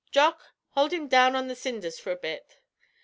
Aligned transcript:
Jock, 0.09 0.41
hould 0.71 0.93
him 0.93 1.07
down 1.07 1.35
on 1.35 1.47
the 1.47 1.53
cindhers 1.55 1.99
for 2.01 2.09
a 2.11 2.15
bit." 2.15 2.57